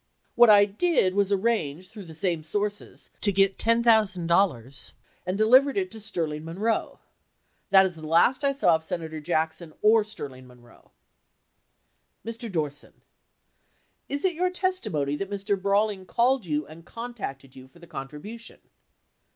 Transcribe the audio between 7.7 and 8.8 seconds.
is the last I saw